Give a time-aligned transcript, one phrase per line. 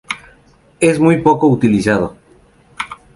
[0.79, 2.15] Es muy poco utilizado.